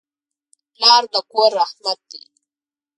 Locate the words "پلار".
0.73-1.03